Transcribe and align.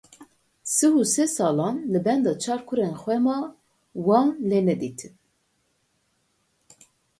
Sih 0.75 0.93
û 1.01 1.01
sê 1.13 1.25
salan 1.35 1.75
li 1.91 1.99
benda 2.05 2.33
çar 2.43 2.59
kurên 2.67 2.93
xwe 3.01 3.17
ma 3.25 3.37
wan 4.05 4.29
lê 4.49 4.59
nedîtin. 4.67 5.13